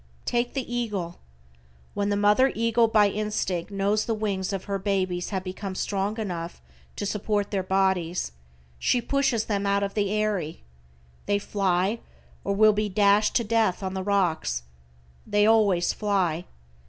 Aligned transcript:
Take 0.25 0.55
the 0.55 0.75
eagle, 0.75 1.19
when 1.93 2.09
the 2.09 2.15
mother 2.17 2.51
eagle 2.55 2.87
by 2.87 3.07
instinct 3.09 3.69
knows 3.69 4.05
the 4.05 4.15
wings 4.15 4.51
of 4.51 4.63
her 4.63 4.79
babies 4.79 5.29
have 5.29 5.43
become 5.43 5.75
strong 5.75 6.19
enough 6.19 6.59
to 6.95 7.05
support 7.05 7.51
their 7.51 7.61
bodies, 7.61 8.31
she 8.79 8.99
pushes 8.99 9.45
them 9.45 9.67
out 9.67 9.83
of 9.83 9.93
the 9.93 10.11
eyrie. 10.11 10.63
They 11.27 11.37
fly, 11.37 11.99
or 12.43 12.55
will 12.55 12.73
be 12.73 12.89
dashed 12.89 13.35
to 13.35 13.43
death 13.43 13.83
on 13.83 13.93
the 13.93 14.01
rocks. 14.03 14.63
They 15.27 15.45
always 15.45 15.93
fly. 15.93 16.45